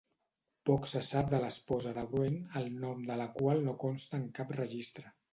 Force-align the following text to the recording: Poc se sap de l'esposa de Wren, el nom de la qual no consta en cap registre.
Poc 0.67 0.85
se 0.91 0.99
sap 1.07 1.27
de 1.33 1.41
l'esposa 1.43 1.91
de 1.97 2.05
Wren, 2.13 2.39
el 2.61 2.69
nom 2.85 3.03
de 3.09 3.17
la 3.19 3.27
qual 3.35 3.61
no 3.67 3.75
consta 3.83 4.19
en 4.21 4.25
cap 4.39 4.55
registre. 4.61 5.13